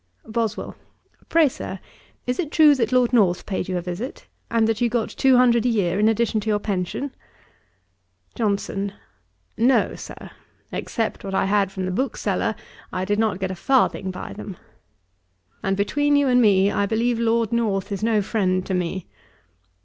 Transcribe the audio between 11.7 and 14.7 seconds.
from the bookseller, I did not get a farthing by them.